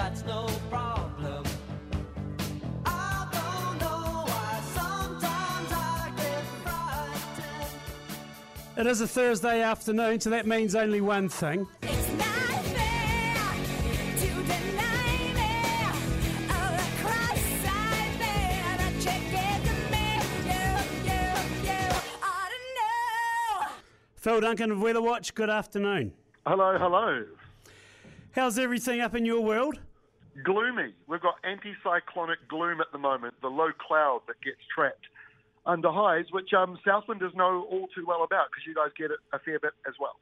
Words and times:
that's 0.00 0.24
no 0.24 0.46
problem. 0.70 1.44
I 2.86 3.28
don't 3.32 3.78
know 3.80 4.24
why 4.32 4.62
sometimes 4.72 5.72
I 5.72 6.12
get 6.16 6.42
frightened. 6.64 7.74
It 8.78 8.86
is 8.86 9.02
a 9.02 9.06
Thursday 9.06 9.60
afternoon, 9.60 10.20
so 10.20 10.30
that 10.30 10.46
means 10.46 10.74
only 10.74 11.02
one 11.02 11.28
thing. 11.28 11.66
It's 11.82 12.12
not 12.12 12.64
fair 12.72 13.36
to 14.16 14.28
deny 14.54 15.18
me 15.36 15.52
all 16.48 16.72
the 16.80 16.88
cross 17.02 17.44
I 17.66 18.16
bear 18.18 18.76
that 18.80 18.96
you 19.04 19.16
gave 19.36 19.60
to 19.68 19.74
me. 19.92 20.06
You, 20.48 20.64
you, 21.10 21.24
you 21.68 21.80
ought 22.22 22.50
to 22.54 22.60
know. 22.78 23.68
Phil 24.16 24.40
Duncan 24.40 24.70
of 24.70 24.80
Weather 24.80 25.02
Watch, 25.02 25.34
good 25.34 25.50
afternoon. 25.50 26.12
Hello, 26.46 26.78
hello. 26.78 27.26
How's 28.32 28.58
everything 28.58 29.02
up 29.02 29.14
in 29.14 29.26
your 29.26 29.42
world? 29.42 29.78
Gloomy. 30.44 30.94
We've 31.06 31.20
got 31.20 31.36
anticyclonic 31.42 32.36
gloom 32.48 32.80
at 32.80 32.88
the 32.92 32.98
moment, 32.98 33.34
the 33.42 33.48
low 33.48 33.70
cloud 33.78 34.22
that 34.28 34.40
gets 34.42 34.58
trapped 34.74 35.06
under 35.66 35.90
highs, 35.90 36.26
which 36.30 36.52
um, 36.52 36.78
Southlanders 36.86 37.34
know 37.34 37.66
all 37.70 37.88
too 37.94 38.04
well 38.06 38.24
about 38.24 38.46
because 38.50 38.66
you 38.66 38.74
guys 38.74 38.90
get 38.96 39.10
it 39.10 39.18
a 39.32 39.38
fair 39.38 39.58
bit 39.58 39.72
as 39.86 39.94
well. 40.00 40.16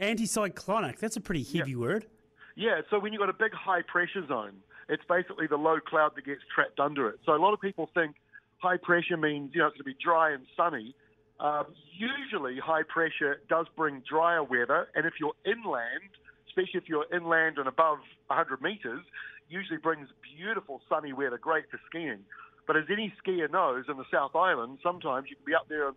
Anticyclonic, 0.00 0.98
that's 0.98 1.16
a 1.16 1.20
pretty 1.20 1.42
heavy 1.42 1.74
word. 1.74 2.06
Yeah, 2.54 2.80
so 2.90 2.98
when 2.98 3.12
you've 3.12 3.20
got 3.20 3.28
a 3.28 3.34
big 3.34 3.52
high 3.52 3.82
pressure 3.82 4.26
zone, 4.26 4.54
it's 4.88 5.02
basically 5.08 5.46
the 5.46 5.56
low 5.56 5.78
cloud 5.80 6.12
that 6.16 6.24
gets 6.24 6.42
trapped 6.54 6.80
under 6.80 7.08
it. 7.08 7.18
So 7.26 7.32
a 7.34 7.40
lot 7.40 7.52
of 7.52 7.60
people 7.60 7.90
think 7.92 8.16
high 8.58 8.76
pressure 8.76 9.16
means, 9.16 9.50
you 9.54 9.60
know, 9.60 9.66
it's 9.66 9.76
going 9.76 9.84
to 9.84 9.84
be 9.84 9.96
dry 10.02 10.32
and 10.32 10.46
sunny. 10.56 10.94
Um, 11.40 11.66
usually 11.92 12.58
high 12.58 12.82
pressure 12.82 13.40
does 13.48 13.66
bring 13.76 14.02
drier 14.08 14.42
weather, 14.42 14.88
and 14.94 15.04
if 15.04 15.14
you're 15.20 15.34
inland, 15.44 16.10
especially 16.48 16.80
if 16.80 16.88
you're 16.88 17.04
inland 17.14 17.58
and 17.58 17.68
above 17.68 17.98
100 18.28 18.62
metres, 18.62 19.04
usually 19.48 19.78
brings 19.78 20.08
beautiful 20.36 20.80
sunny 20.88 21.12
weather, 21.12 21.38
great 21.38 21.64
for 21.70 21.80
skiing. 21.86 22.20
But 22.66 22.76
as 22.76 22.84
any 22.90 23.12
skier 23.22 23.50
knows, 23.50 23.84
in 23.88 23.96
the 23.96 24.04
South 24.12 24.34
Island, 24.34 24.78
sometimes 24.82 25.28
you 25.30 25.36
can 25.36 25.44
be 25.44 25.54
up 25.54 25.68
there 25.68 25.88
in 25.88 25.94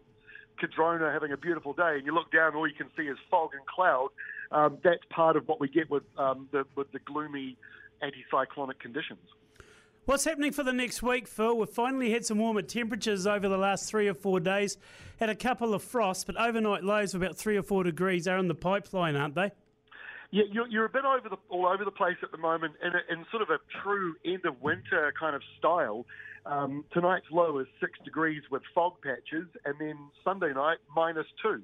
Cardrona 0.60 1.12
having 1.12 1.32
a 1.32 1.38
beautiful 1.38 1.74
day, 1.74 1.96
and 1.98 2.06
you 2.06 2.14
look 2.14 2.32
down, 2.32 2.56
all 2.56 2.68
you 2.68 2.76
can 2.76 2.90
see 2.96 3.04
is 3.04 3.18
fog 3.32 3.52
and 3.54 3.66
cloud. 3.66 4.10
Um, 4.52 4.78
that's 4.84 5.04
part 5.10 5.36
of 5.36 5.48
what 5.48 5.60
we 5.60 5.68
get 5.68 5.90
with 5.90 6.04
um, 6.18 6.48
the 6.52 6.66
with 6.76 6.92
the 6.92 7.00
gloomy 7.00 7.58
anticyclonic 8.04 8.80
conditions. 8.80 9.20
What's 10.06 10.26
happening 10.26 10.52
for 10.52 10.64
the 10.64 10.74
next 10.74 11.04
week, 11.04 11.28
Phil? 11.28 11.56
We've 11.56 11.70
finally 11.70 12.12
had 12.12 12.26
some 12.26 12.40
warmer 12.40 12.64
temperatures 12.64 13.28
over 13.28 13.48
the 13.48 13.58
last 13.58 13.88
three 13.88 14.08
or 14.08 14.16
four 14.16 14.40
days. 14.40 14.78
Had 15.20 15.30
a 15.30 15.36
couple 15.36 15.76
of 15.76 15.84
frosts, 15.84 16.24
but 16.24 16.36
overnight 16.36 16.84
lows 16.84 17.14
of 17.14 17.22
about 17.22 17.38
three 17.38 17.58
or 17.58 17.62
four 17.62 17.84
degrees 17.84 18.28
are 18.28 18.38
in 18.38 18.48
the 18.48 18.56
pipeline, 18.56 19.16
aren't 19.16 19.36
they? 19.36 19.52
Yeah, 20.32 20.44
you're, 20.52 20.68
you're 20.68 20.86
a 20.86 20.90
bit 20.90 21.06
over 21.06 21.28
the, 21.28 21.38
all 21.50 21.66
over 21.66 21.84
the 21.84 21.92
place 21.92 22.18
at 22.22 22.32
the 22.32 22.38
moment 22.38 22.76
in, 22.84 22.92
a, 22.94 23.02
in 23.14 23.26
sort 23.32 23.42
of 23.42 23.50
a 23.50 23.58
true 23.82 24.16
end 24.26 24.46
of 24.46 24.62
winter 24.62 25.12
kind 25.20 25.36
of 25.36 25.42
style. 25.58 26.06
Um, 26.46 26.86
tonight's 26.94 27.26
low 27.32 27.58
is 27.60 27.68
six 27.80 27.94
degrees 28.06 28.44
with 28.52 28.62
fog 28.74 28.94
patches, 29.04 29.48
and 29.66 29.76
then 29.80 29.98
Sunday 30.24 30.54
night 30.54 30.78
minus 30.96 31.26
two. 31.42 31.64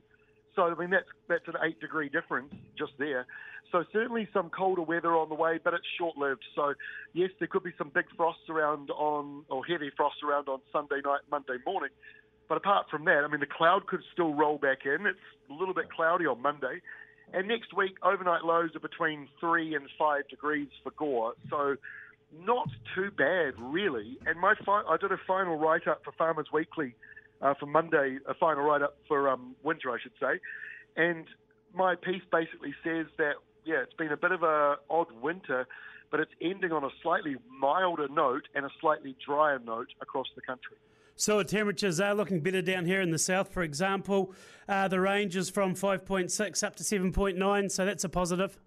So 0.56 0.64
I 0.64 0.76
mean 0.76 0.90
that's 0.90 1.06
that's 1.30 1.48
an 1.48 1.56
eight 1.64 1.80
degree 1.80 2.10
difference 2.10 2.54
just 2.78 2.94
there. 2.98 3.28
So 3.72 3.84
certainly 3.92 4.28
some 4.34 4.50
colder 4.50 4.82
weather 4.82 5.16
on 5.16 5.30
the 5.30 5.36
way, 5.36 5.60
but 5.64 5.74
it's 5.74 5.86
short 5.98 6.18
lived. 6.18 6.44
So 6.56 6.74
yes, 7.14 7.30
there 7.40 7.48
could 7.48 7.64
be 7.64 7.74
some 7.78 7.92
big 7.94 8.06
frosts 8.18 8.50
around 8.50 8.90
on 8.92 9.44
or 9.50 9.66
heavy 9.66 9.92
frosts 9.96 10.22
around 10.24 10.48
on 10.48 10.60
Sunday 10.72 11.02
night, 11.04 11.22
Monday 11.30 11.58
morning. 11.66 11.90
But 12.48 12.58
apart 12.58 12.88
from 12.90 13.06
that, 13.06 13.24
I 13.26 13.28
mean 13.28 13.42
the 13.42 13.48
cloud 13.58 13.86
could 13.88 14.02
still 14.14 14.34
roll 14.34 14.58
back 14.58 14.86
in. 14.86 15.06
It's 15.06 15.20
a 15.50 15.54
little 15.54 15.74
bit 15.74 15.92
cloudy 15.92 16.26
on 16.26 16.42
Monday. 16.42 16.82
And 17.34 17.48
next 17.48 17.76
week, 17.76 17.96
overnight 18.04 18.44
lows 18.44 18.72
are 18.76 18.80
between 18.80 19.28
three 19.40 19.76
and 19.76 19.88
five 19.98 20.28
degrees 20.30 20.70
for 20.84 20.92
Gore. 20.92 21.34
So 21.50 21.76
not 22.44 22.70
too 22.94 23.12
bad, 23.12 23.54
really. 23.60 24.18
And 24.26 24.40
my 24.40 24.56
fi- 24.66 24.84
I 24.88 24.98
did 24.98 25.12
a 25.12 25.18
final 25.28 25.58
write 25.58 25.88
up 25.88 26.02
for 26.04 26.12
Farmers 26.14 26.48
Weekly 26.54 26.96
uh, 27.42 27.54
for 27.60 27.66
Monday, 27.66 28.20
a 28.28 28.34
final 28.34 28.64
write 28.64 28.82
up 28.82 28.98
for 29.08 29.30
um, 29.30 29.56
winter, 29.64 29.92
I 29.92 29.98
should 30.02 30.14
say. 30.20 30.40
And 30.96 31.26
my 31.74 31.96
piece 31.96 32.24
basically 32.32 32.74
says 32.84 33.08
that, 33.18 33.34
yeah, 33.66 33.82
it's 33.84 33.94
been 33.94 34.12
a 34.12 34.18
bit 34.18 34.32
of 34.32 34.44
a 34.44 34.76
odd 34.90 35.08
winter, 35.22 35.68
but 36.12 36.20
it's 36.20 36.32
ending 36.42 36.72
on 36.72 36.84
a 36.84 36.90
slightly 37.02 37.36
milder 37.60 38.08
note 38.08 38.44
and 38.54 38.66
a 38.66 38.70
slightly 38.80 39.16
drier 39.26 39.60
note 39.60 39.88
across 40.02 40.28
the 40.36 40.42
country. 40.42 40.78
So 41.16 41.42
temperatures 41.44 42.00
are 42.00 42.14
looking 42.14 42.42
better 42.42 42.62
down 42.62 42.86
here 42.86 43.02
in 43.02 43.12
the 43.12 43.18
south, 43.18 43.54
for 43.54 43.64
example. 43.64 44.34
Uh, 44.68 44.88
the 44.88 45.00
range 45.00 45.36
is 45.36 45.50
from 45.50 45.74
5.6 45.74 46.64
up 46.64 46.76
to 46.76 46.84
7.9, 46.84 47.72
so 47.72 47.86
that's 47.86 48.04
a 48.04 48.10
positive. 48.10 48.60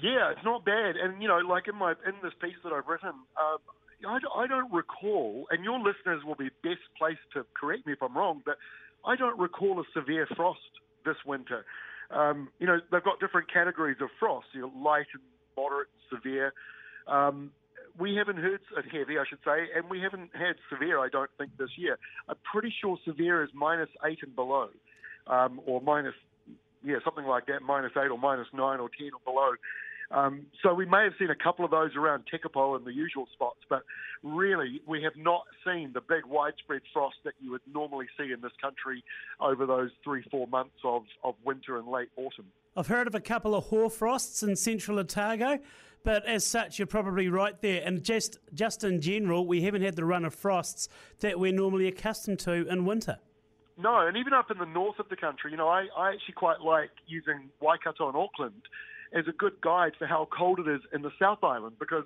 Yeah, 0.00 0.32
it's 0.32 0.44
not 0.44 0.64
bad. 0.64 0.96
And 0.96 1.22
you 1.22 1.28
know, 1.28 1.38
like 1.38 1.68
in 1.68 1.76
my 1.76 1.92
in 2.06 2.14
this 2.22 2.32
piece 2.40 2.56
that 2.64 2.72
I've 2.72 2.88
written, 2.88 3.10
um, 3.10 3.58
I, 4.06 4.18
I 4.36 4.46
don't 4.46 4.72
recall, 4.72 5.46
and 5.50 5.62
your 5.62 5.78
listeners 5.78 6.24
will 6.24 6.34
be 6.34 6.50
best 6.62 6.82
placed 6.98 7.20
to 7.34 7.46
correct 7.54 7.86
me 7.86 7.92
if 7.92 8.02
I'm 8.02 8.16
wrong, 8.16 8.42
but 8.44 8.56
I 9.04 9.14
don't 9.14 9.38
recall 9.38 9.78
a 9.80 9.84
severe 9.94 10.26
frost 10.34 10.58
this 11.04 11.16
winter. 11.24 11.64
Um, 12.10 12.48
you 12.58 12.66
know, 12.66 12.78
they've 12.90 13.04
got 13.04 13.20
different 13.20 13.52
categories 13.52 13.98
of 14.00 14.08
frost, 14.18 14.46
you 14.52 14.62
know, 14.62 14.72
light 14.76 15.06
and 15.14 15.22
moderate 15.56 15.88
and 15.92 16.18
severe. 16.18 16.52
Um, 17.06 17.52
we 17.98 18.16
haven't 18.16 18.38
heard 18.38 18.60
heavy, 18.90 19.18
I 19.18 19.24
should 19.28 19.38
say, 19.44 19.68
and 19.74 19.88
we 19.88 20.00
haven't 20.00 20.30
had 20.34 20.56
severe, 20.70 20.98
I 20.98 21.08
don't 21.08 21.30
think, 21.38 21.56
this 21.58 21.70
year. 21.76 21.98
I'm 22.28 22.36
pretty 22.50 22.72
sure 22.80 22.98
severe 23.04 23.42
is 23.42 23.50
minus 23.54 23.88
eight 24.04 24.18
and 24.22 24.34
below, 24.34 24.68
um, 25.26 25.60
or 25.66 25.80
minus, 25.80 26.14
yeah, 26.84 26.96
something 27.04 27.24
like 27.24 27.46
that, 27.46 27.62
minus 27.62 27.92
eight 27.96 28.10
or 28.10 28.18
minus 28.18 28.48
nine 28.52 28.80
or 28.80 28.88
ten 28.98 29.10
or 29.14 29.20
below. 29.24 29.52
Um, 30.10 30.46
so 30.62 30.74
we 30.74 30.86
may 30.86 31.04
have 31.04 31.14
seen 31.18 31.30
a 31.30 31.36
couple 31.36 31.64
of 31.64 31.70
those 31.70 31.96
around 31.96 32.24
Tekapo 32.32 32.76
and 32.76 32.84
the 32.84 32.92
usual 32.92 33.26
spots, 33.32 33.60
but 33.68 33.82
really 34.22 34.80
we 34.86 35.02
have 35.02 35.16
not 35.16 35.44
seen 35.64 35.92
the 35.94 36.00
big 36.00 36.26
widespread 36.26 36.82
frost 36.92 37.16
that 37.24 37.34
you 37.40 37.50
would 37.50 37.62
normally 37.72 38.06
see 38.18 38.32
in 38.32 38.40
this 38.40 38.52
country 38.60 39.02
over 39.40 39.66
those 39.66 39.90
three, 40.02 40.22
four 40.30 40.46
months 40.46 40.76
of, 40.84 41.04
of 41.22 41.34
winter 41.44 41.78
and 41.78 41.88
late 41.88 42.10
autumn. 42.16 42.46
I've 42.76 42.88
heard 42.88 43.06
of 43.06 43.14
a 43.14 43.20
couple 43.20 43.54
of 43.54 43.66
hoarfrosts 43.66 44.42
in 44.42 44.56
central 44.56 44.98
Otago, 44.98 45.60
but 46.02 46.26
as 46.26 46.44
such, 46.44 46.78
you're 46.78 46.86
probably 46.86 47.28
right 47.28 47.60
there. 47.62 47.80
And 47.84 48.02
just 48.02 48.38
just 48.52 48.82
in 48.82 49.00
general, 49.00 49.46
we 49.46 49.62
haven't 49.62 49.82
had 49.82 49.94
the 49.94 50.04
run 50.04 50.24
of 50.24 50.34
frosts 50.34 50.88
that 51.20 51.38
we're 51.38 51.52
normally 51.52 51.86
accustomed 51.86 52.40
to 52.40 52.66
in 52.66 52.84
winter. 52.84 53.18
No, 53.76 54.06
and 54.06 54.16
even 54.16 54.32
up 54.32 54.50
in 54.50 54.58
the 54.58 54.66
north 54.66 54.98
of 54.98 55.08
the 55.08 55.16
country, 55.16 55.52
you 55.52 55.56
know, 55.56 55.68
I, 55.68 55.86
I 55.96 56.12
actually 56.12 56.34
quite 56.34 56.60
like 56.60 56.90
using 57.06 57.50
Waikato 57.60 58.08
and 58.08 58.16
Auckland 58.16 58.62
as 59.12 59.26
a 59.28 59.32
good 59.32 59.60
guide 59.60 59.92
for 59.96 60.06
how 60.06 60.28
cold 60.36 60.58
it 60.58 60.68
is 60.68 60.80
in 60.92 61.02
the 61.02 61.12
South 61.18 61.44
Island 61.44 61.76
because, 61.78 62.04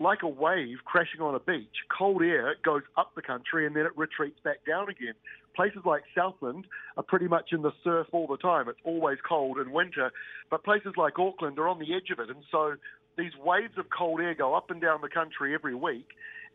like 0.00 0.22
a 0.22 0.28
wave 0.28 0.78
crashing 0.86 1.20
on 1.20 1.34
a 1.34 1.38
beach, 1.38 1.84
cold 1.96 2.22
air 2.22 2.56
goes 2.64 2.82
up 2.96 3.14
the 3.14 3.22
country 3.22 3.66
and 3.66 3.76
then 3.76 3.84
it 3.84 3.92
retreats 3.96 4.40
back 4.42 4.64
down 4.66 4.88
again. 4.88 5.12
Places 5.54 5.82
like 5.84 6.02
Southland 6.16 6.64
are 6.96 7.02
pretty 7.02 7.28
much 7.28 7.50
in 7.52 7.60
the 7.60 7.72
surf 7.84 8.06
all 8.12 8.26
the 8.26 8.38
time. 8.38 8.68
It's 8.68 8.78
always 8.82 9.18
cold 9.28 9.58
in 9.58 9.72
winter, 9.72 10.10
but 10.50 10.64
places 10.64 10.94
like 10.96 11.18
Auckland 11.18 11.58
are 11.58 11.68
on 11.68 11.78
the 11.78 11.94
edge 11.94 12.10
of 12.10 12.18
it, 12.18 12.30
and 12.30 12.42
so 12.50 12.76
these 13.18 13.32
waves 13.44 13.74
of 13.76 13.86
cold 13.96 14.20
air 14.20 14.34
go 14.34 14.54
up 14.54 14.70
and 14.70 14.80
down 14.80 15.00
the 15.02 15.08
country 15.08 15.54
every 15.54 15.74
week. 15.74 16.08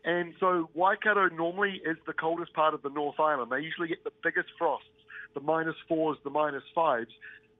And 0.04 0.34
so 0.40 0.68
Waikato 0.74 1.28
normally 1.28 1.80
is 1.84 1.96
the 2.06 2.12
coldest 2.12 2.52
part 2.54 2.74
of 2.74 2.82
the 2.82 2.90
North 2.90 3.20
Island. 3.20 3.52
They 3.52 3.60
usually 3.60 3.88
get 3.88 4.02
the 4.02 4.12
biggest 4.22 4.48
frosts, 4.58 4.88
the 5.34 5.40
minus 5.40 5.76
fours, 5.88 6.18
the 6.24 6.30
minus 6.30 6.62
fives. 6.74 7.10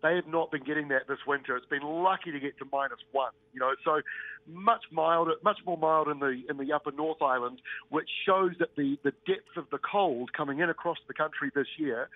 They 0.07 0.15
have 0.15 0.29
not 0.29 0.53
been 0.53 0.63
getting 0.63 0.87
that 0.89 1.09
this 1.09 1.19
winter. 1.27 1.57
It's 1.57 1.67
been 1.67 1.83
lucky 1.83 2.31
to 2.31 2.39
get 2.39 2.57
to 2.59 2.65
minus 2.71 2.99
one. 3.11 3.33
You 3.53 3.59
know, 3.61 3.73
so 3.85 4.01
much 4.47 4.85
milder, 4.93 5.33
much 5.43 5.59
more 5.67 5.77
mild 5.77 6.07
in 6.09 6.21
the 6.21 6.43
in 6.49 6.59
the 6.59 6.73
upper 6.73 6.93
North 6.93 7.21
Island, 7.21 7.61
which 7.89 8.09
shows 8.25 8.53
that 8.61 8.77
the 8.77 8.97
the 9.03 9.11
depth 9.27 9.57
of 9.57 9.69
the 9.71 9.79
cold 9.79 10.33
coming 10.33 10.61
in 10.61 10.71
across 10.71 10.99
the 11.09 11.15
country 11.15 11.51
this 11.57 11.67
year 11.77 12.09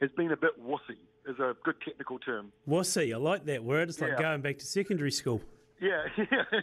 has 0.00 0.10
been 0.16 0.32
a 0.32 0.36
bit 0.36 0.60
wussy. 0.60 0.98
Is 1.28 1.38
a 1.38 1.54
good 1.64 1.76
technical 1.84 2.18
term. 2.18 2.52
Wussy, 2.68 3.12
I 3.14 3.16
like 3.16 3.44
that 3.44 3.62
word. 3.62 3.88
It's 3.90 4.00
like 4.00 4.12
Yeah. 4.12 4.22
going 4.22 4.40
back 4.40 4.58
to 4.58 4.64
secondary 4.66 5.12
school. 5.12 5.40
Yeah, 5.80 6.04
yeah. 6.16 6.62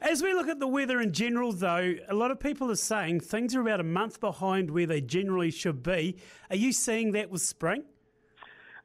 As 0.00 0.22
we 0.22 0.34
look 0.34 0.48
at 0.48 0.58
the 0.60 0.66
weather 0.66 1.00
in 1.00 1.12
general, 1.12 1.52
though, 1.52 1.94
a 2.08 2.14
lot 2.14 2.30
of 2.30 2.40
people 2.40 2.70
are 2.70 2.76
saying 2.76 3.20
things 3.20 3.54
are 3.54 3.60
about 3.60 3.80
a 3.80 3.84
month 3.84 4.18
behind 4.20 4.70
where 4.70 4.86
they 4.86 5.00
generally 5.00 5.50
should 5.50 5.82
be. 5.82 6.16
Are 6.50 6.56
you 6.56 6.72
seeing 6.72 7.12
that 7.12 7.30
with 7.30 7.42
spring? 7.42 7.84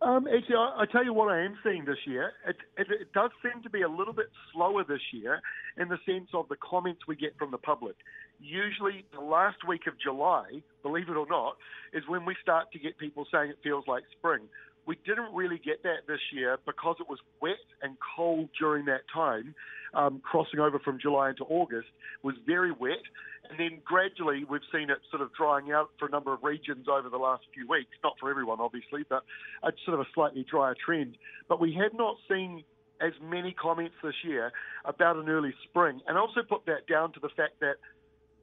Um, 0.01 0.28
actually, 0.28 0.56
I, 0.56 0.84
I 0.84 0.86
tell 0.86 1.04
you 1.04 1.13
what 1.13 1.30
I 1.31 1.44
am 1.44 1.57
seeing 1.63 1.84
this 1.84 1.98
year. 2.06 2.31
It, 2.48 2.56
it, 2.78 2.88
it 2.90 3.13
does 3.13 3.31
seem 3.44 3.62
to 3.63 3.69
be 3.69 3.81
a 3.81 3.90
little 3.90 4.13
bit 4.13 4.28
slower 4.54 4.84
this 4.88 5.01
year 5.12 5.42
in 5.78 5.90
the 5.90 5.98
sense 6.06 6.30
of 6.34 6.48
the 6.48 6.56
comments 6.57 7.01
we 7.07 7.18
get 7.18 7.38
from 7.38 7.51
the 7.51 7.57
public. 7.57 7.96
Usually, 8.40 9.04
the 9.13 9.19
last 9.19 9.57
week 9.68 9.88
of 9.88 9.94
July, 10.01 10.62
believe 10.84 11.10
it 11.10 11.18
or 11.18 11.28
not, 11.30 11.57
is 11.92 12.04
when 12.07 12.25
we 12.25 12.36
start 12.42 12.72
to 12.72 12.80
get 12.80 12.98
people 12.98 13.25
saying 13.31 13.50
it 13.50 13.57
feels 13.62 13.84
like 13.88 14.04
spring. 14.18 14.44
We 14.88 14.98
didn't 15.06 15.34
really 15.36 15.60
get 15.63 15.84
that 15.84 16.07
this 16.07 16.22
year 16.34 16.57
because 16.66 16.96
it 17.00 17.10
was 17.10 17.19
wet 17.42 17.60
and 17.84 17.98
cold 18.16 18.50
during 18.57 18.86
that 18.86 19.01
time. 19.13 19.54
Um, 19.94 20.22
crossing 20.24 20.60
over 20.60 20.80
from 20.80 21.00
July 21.01 21.30
into 21.30 21.44
August 21.44 21.88
was 22.24 22.36
very 22.46 22.72
wet, 22.72 23.01
and 23.50 23.60
then 23.60 23.80
gradually 23.84 24.44
we've 24.44 24.66
seen 24.72 24.90
it 24.90 25.00
sort 25.10 25.22
of 25.22 25.34
drying 25.34 25.72
out 25.72 25.90
for 25.98 26.07
a 26.07 26.12
number 26.12 26.34
of 26.34 26.44
regions 26.44 26.88
over 26.88 27.10
the 27.10 27.18
last 27.18 27.44
few 27.54 27.68
weeks. 27.68 27.92
Not 28.04 28.13
for 28.19 28.30
everyone, 28.30 28.60
obviously, 28.60 29.04
but 29.10 29.24
it's 29.63 29.78
sort 29.86 30.00
of 30.00 30.01
a 30.01 30.10
slightly 30.13 30.46
drier 30.50 30.75
trend. 30.86 31.18
But 31.48 31.60
we 31.60 31.74
have 31.74 31.94
not 31.94 32.18
seen 32.30 32.63
as 33.01 33.13
many 33.22 33.54
comments 33.54 33.96
this 34.04 34.13
year 34.24 34.51
about 34.86 35.16
an 35.16 35.30
early 35.30 35.54
spring. 35.63 36.01
And 36.07 36.18
I 36.18 36.22
also 36.22 36.42
put 36.48 36.66
that 36.66 36.86
down 36.88 37.13
to 37.13 37.19
the 37.19 37.30
fact 37.30 37.60
that 37.62 37.75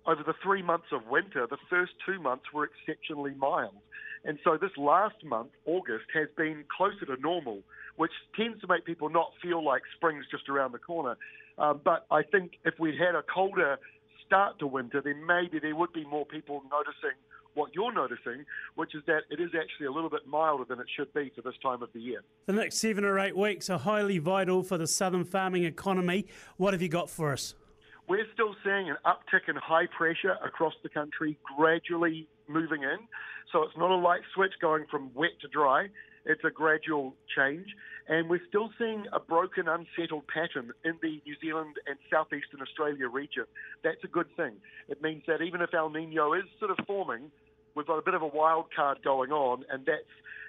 over 0.07 0.23
the 0.23 0.35
three 0.43 0.63
months 0.63 0.87
of 0.93 1.07
winter, 1.09 1.47
the 1.49 1.59
first 1.69 1.93
two 2.05 2.21
months 2.21 2.45
were 2.53 2.65
exceptionally 2.65 3.35
mild. 3.37 3.75
And 4.25 4.39
so 4.43 4.57
this 4.61 4.71
last 4.77 5.23
month, 5.25 5.51
August, 5.67 6.07
has 6.15 6.29
been 6.37 6.65
closer 6.75 7.07
to 7.07 7.21
normal, 7.21 7.63
which 7.97 8.13
tends 8.35 8.61
to 8.61 8.67
make 8.67 8.85
people 8.85 9.09
not 9.09 9.31
feel 9.43 9.65
like 9.65 9.83
spring's 9.95 10.25
just 10.31 10.49
around 10.49 10.73
the 10.73 10.79
corner. 10.79 11.17
Um, 11.59 11.81
but 11.85 12.07
I 12.11 12.23
think 12.23 12.59
if 12.65 12.75
we'd 12.79 12.99
had 12.99 13.15
a 13.15 13.23
colder 13.23 13.79
start 14.27 14.59
to 14.59 14.67
winter, 14.67 15.01
then 15.01 15.25
maybe 15.27 15.59
there 15.59 15.75
would 15.75 15.93
be 15.93 16.05
more 16.05 16.27
people 16.27 16.63
noticing 16.71 17.17
what 17.55 17.75
you're 17.75 17.93
noticing, 17.93 18.45
which 18.75 18.95
is 18.95 19.03
that 19.07 19.23
it 19.31 19.41
is 19.41 19.51
actually 19.59 19.87
a 19.87 19.91
little 19.91 20.11
bit 20.11 20.27
milder 20.27 20.65
than 20.69 20.79
it 20.79 20.87
should 20.95 21.13
be 21.15 21.33
for 21.35 21.41
this 21.41 21.55
time 21.63 21.83
of 21.83 21.89
the 21.95 22.01
year. 22.01 22.21
The 22.47 22.53
next 22.53 22.77
seven 22.77 23.05
or 23.05 23.19
eight 23.19 23.37
weeks 23.37 23.71
are 23.71 23.79
highly 23.79 24.19
vital 24.19 24.63
for 24.63 24.77
the 24.77 24.87
southern 24.87 25.25
farming 25.25 25.65
economy. 25.65 26.27
What 26.59 26.75
have 26.75 26.83
you 26.83 26.89
got 26.89 27.09
for 27.09 27.33
us? 27.33 27.55
We're 28.09 28.27
still 28.35 28.55
seeing 28.63 28.91
an 28.91 28.97
uptick 29.07 29.49
in 29.49 29.57
high 29.57 29.87
pressure 29.87 30.37
across 30.45 30.75
the 30.83 30.89
country, 30.89 31.39
gradually 31.57 32.29
moving 32.47 32.83
in. 32.83 32.99
So 33.53 33.63
it's 33.63 33.77
not 33.77 33.91
a 33.91 33.97
light 33.97 34.21
switch 34.35 34.53
going 34.61 34.85
from 34.91 35.11
wet 35.15 35.31
to 35.41 35.49
dry. 35.49 35.87
It's 36.27 36.43
a 36.45 36.51
gradual 36.51 37.15
change. 37.37 37.69
And 38.09 38.29
we're 38.29 38.45
still 38.49 38.71
seeing 38.79 39.07
a 39.13 39.21
broken, 39.21 39.67
unsettled 39.69 40.27
pattern 40.29 40.73
in 40.85 40.95
the 41.03 41.21
New 41.25 41.37
Zealand 41.41 41.77
and 41.87 41.97
southeastern 42.11 42.61
Australia 42.61 43.09
region. 43.09 43.45
That's 43.83 44.03
a 44.05 44.09
good 44.09 44.29
thing. 44.37 44.55
It 44.89 45.03
means 45.03 45.23
that 45.27 45.41
even 45.41 45.61
if 45.61 45.73
El 45.73 45.91
Nino 45.91 46.35
is 46.35 46.45
sort 46.59 46.71
of 46.71 46.79
forming, 46.87 47.31
we've 47.75 47.87
got 47.87 47.99
a 47.99 48.03
bit 48.03 48.15
of 48.15 48.23
a 48.23 48.27
wild 48.27 48.67
card 48.75 48.99
going 49.03 49.33
on, 49.33 49.65
and 49.71 49.87
that's 49.87 50.05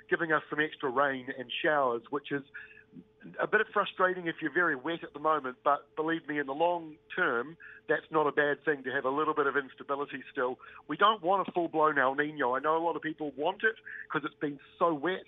giving 0.10 0.32
us 0.32 0.42
some 0.50 0.60
extra 0.60 0.90
rain 0.90 1.28
and 1.38 1.52
showers, 1.64 2.02
which 2.10 2.32
is 2.32 2.44
a 3.42 3.48
bit 3.48 3.62
of 3.62 3.68
frustrating 3.74 4.28
if 4.28 4.36
you're 4.42 4.54
very 4.54 4.76
wet 4.76 5.04
at 5.04 5.14
the 5.14 5.20
moment, 5.20 5.58
but 5.64 5.86
believe 5.96 6.28
me, 6.28 6.40
in 6.40 6.46
the 6.46 6.54
long 6.54 6.96
term, 7.16 7.58
that's 7.90 8.06
not 8.12 8.28
a 8.28 8.32
bad 8.32 8.64
thing 8.64 8.84
to 8.84 8.92
have 8.92 9.06
a 9.06 9.10
little 9.10 9.34
bit 9.34 9.48
of 9.48 9.58
instability 9.58 10.24
still. 10.32 10.58
We 10.88 10.98
don't 10.98 11.22
want 11.22 11.48
a 11.48 11.52
full 11.52 11.68
blown 11.68 11.98
El 11.98 12.16
Nino. 12.16 12.56
I 12.56 12.60
know 12.60 12.78
a 12.78 12.84
lot 12.84 12.96
of 12.96 13.02
people 13.02 13.32
want 13.36 13.64
it 13.64 13.76
because 14.06 14.26
it's 14.26 14.40
been 14.40 14.60
so 14.80 14.94
wet, 14.94 15.26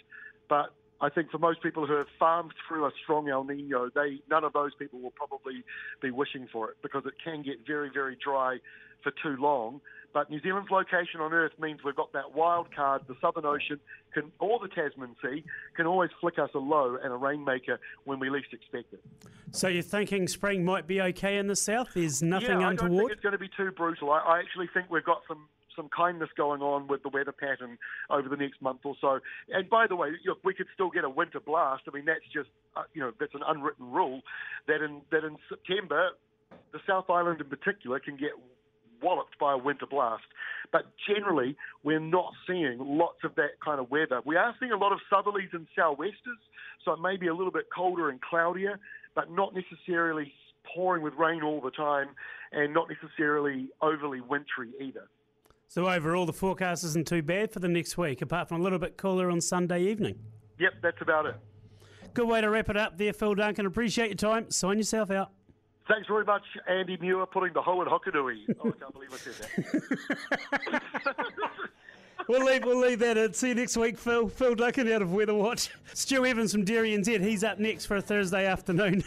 but 0.50 0.74
I 1.02 1.10
think 1.10 1.32
for 1.32 1.38
most 1.38 1.64
people 1.64 1.88
who 1.88 1.94
have 1.94 2.08
farmed 2.18 2.54
through 2.68 2.86
a 2.86 2.92
strong 3.04 3.30
El 3.30 3.46
Nino, 3.46 3.90
they 3.94 4.20
none 4.30 4.44
of 4.44 4.54
those 4.54 4.72
people 4.78 5.00
will 5.00 5.12
probably 5.12 5.64
be 6.02 6.12
wishing 6.12 6.48
for 6.52 6.70
it 6.70 6.78
because 6.82 7.04
it 7.06 7.14
can 7.24 7.42
get 7.42 7.66
very, 7.66 7.90
very 7.94 8.18
dry 8.22 8.58
for 9.02 9.14
too 9.24 9.42
long. 9.42 9.80
But 10.12 10.30
New 10.32 10.42
Zealand's 10.42 10.72
location 10.72 11.22
on 11.22 11.34
Earth 11.34 11.52
means 11.60 11.82
we've 11.86 11.96
got 11.96 12.12
that 12.14 12.34
wild 12.34 12.74
card. 12.76 13.04
The 13.08 13.16
Southern 13.22 13.46
Ocean 13.46 13.80
can, 14.12 14.32
or 14.40 14.60
the 14.60 14.68
Tasman 14.68 15.16
Sea, 15.22 15.44
can 15.76 15.86
always 15.86 16.10
flick 16.20 16.40
us 16.40 16.50
a 16.56 16.58
low 16.58 16.98
and 17.02 17.14
a 17.14 17.16
rainmaker 17.16 17.80
when 18.06 18.20
we 18.20 18.30
least 18.30 18.48
expect 18.52 18.92
it. 18.92 19.04
So 19.52 19.68
you're 19.68 19.84
thinking 19.84 20.28
spring 20.28 20.66
might 20.66 20.88
be 20.88 21.00
okay 21.00 21.38
in 21.38 21.46
the 21.46 21.56
south? 21.56 21.94
There's 21.94 22.24
nothing 22.24 22.60
yeah, 22.62 22.70
I 22.70 22.76
don't 22.76 22.80
think 22.80 22.92
untoward? 22.92 23.12
it's 23.12 23.22
going 23.22 23.34
to 23.34 23.40
be 23.40 23.50
too 23.56 23.72
brutal. 23.72 24.12
I, 24.12 24.20
I 24.20 24.40
actually 24.40 24.68
think 24.74 24.90
we've 24.90 25.06
got 25.06 25.22
some 25.28 25.48
some 25.80 25.90
kindness 25.96 26.30
going 26.36 26.62
on 26.62 26.88
with 26.88 27.04
the 27.04 27.10
weather 27.10 27.32
pattern 27.32 27.78
over 28.10 28.28
the 28.28 28.36
next 28.36 28.62
month 28.62 28.82
or 28.84 28.96
so. 29.00 29.20
And 29.50 29.70
by 29.70 29.88
the 29.88 29.96
way, 29.96 30.10
look, 30.26 30.40
we 30.44 30.54
could 30.54 30.68
still 30.74 30.90
get 30.90 31.06
a 31.06 31.10
winter 31.10 31.40
blast. 31.40 31.84
I 31.88 31.96
mean, 31.96 32.06
that's 32.06 32.28
just 32.34 32.50
uh, 32.76 32.84
you 32.94 33.02
know 33.02 33.12
that's 33.18 33.34
an 33.34 33.42
unwritten 33.48 33.90
rule 33.90 34.22
that 34.68 34.84
in 34.84 35.02
that 35.12 35.24
in 35.24 35.38
September, 35.48 36.10
the 36.74 36.80
South 36.86 37.10
Island 37.10 37.40
in 37.40 37.48
particular 37.48 38.00
can 38.00 38.18
get 38.18 38.32
walloped 39.02 39.40
by 39.40 39.54
a 39.54 39.58
winter 39.58 39.86
blast. 39.86 40.24
But 40.74 40.84
generally, 41.08 41.56
we're 41.84 42.02
not 42.02 42.34
seeing 42.46 42.78
lots 42.80 43.20
of 43.24 43.36
that 43.36 43.60
kind 43.64 43.80
of 43.80 43.90
weather. 43.90 44.20
We 44.26 44.36
are 44.36 44.54
seeing 44.60 44.74
a 44.74 44.78
lot 44.78 44.92
of 44.92 45.00
southerlies 45.12 45.54
and 45.54 45.68
sou'westers, 45.76 46.42
so 46.84 46.92
it 46.92 47.00
may 47.00 47.16
be 47.16 47.28
a 47.28 47.34
little 47.34 47.52
bit 47.52 47.68
colder 47.74 48.10
and 48.10 48.20
cloudier, 48.22 48.80
but 49.16 49.32
not 49.32 49.54
necessarily 49.56 50.34
pouring 50.76 51.02
with 51.02 51.14
rain 51.16 51.42
all 51.42 51.62
the 51.62 51.72
time, 51.72 52.10
and 52.52 52.74
not 52.74 52.88
necessarily 52.90 53.70
overly 53.82 54.22
wintry 54.22 54.72
either. 54.80 55.08
So 55.70 55.88
overall, 55.88 56.26
the 56.26 56.34
forecast 56.34 56.84
isn't 56.84 57.08
too 57.08 57.22
bad 57.22 57.52
for 57.52 57.60
the 57.60 57.68
next 57.68 57.98
week, 57.98 58.22
apart 58.22 58.50
from 58.50 58.60
a 58.60 58.64
little 58.64 58.80
bit 58.80 58.98
cooler 58.98 59.30
on 59.30 59.40
Sunday 59.40 59.84
evening. 59.84 60.18
Yep, 60.58 60.74
that's 60.82 61.02
about 61.02 61.28
it. 61.28 61.36
Good 62.16 62.28
way 62.28 62.42
to 62.42 62.50
wrap 62.50 62.70
it 62.70 62.76
up 62.76 62.98
there, 62.98 63.14
Phil 63.14 63.36
Duncan. 63.36 63.68
Appreciate 63.68 64.08
your 64.08 64.16
time. 64.16 64.50
Sign 64.50 64.78
yourself 64.78 65.12
out. 65.12 65.30
Thanks 65.88 66.08
very 66.08 66.26
much, 66.26 66.42
Andy 66.68 66.98
Muir, 66.98 67.26
putting 67.28 67.54
the 67.54 67.62
hoe 67.62 67.82
in 67.82 67.88
Hokonui. 67.88 68.56
Oh, 68.60 68.70
I 68.70 68.72
can't 68.72 68.94
believe 68.94 69.14
I 69.14 69.18
said 69.18 69.34
that. 70.72 70.82
We'll 72.30 72.46
leave, 72.46 72.64
we'll 72.64 72.80
leave 72.80 73.00
that 73.00 73.18
in. 73.18 73.34
See 73.34 73.50
you 73.50 73.56
next 73.56 73.76
week, 73.76 73.98
Phil. 73.98 74.28
Phil 74.30 74.54
Duncan 74.54 74.92
out 74.92 75.02
of 75.02 75.12
Weather 75.12 75.34
Watch. 75.34 75.72
Stu 75.96 76.28
Evans 76.28 76.52
from 76.52 76.64
Dairy 76.64 76.92
NZ. 76.92 77.22
He's 77.22 77.44
up 77.44 77.58
next 77.58 77.86
for 77.88 77.96
a 77.96 78.02
Thursday 78.04 78.46
afternoon. 78.46 79.04